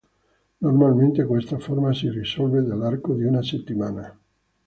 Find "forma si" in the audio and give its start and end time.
1.59-2.09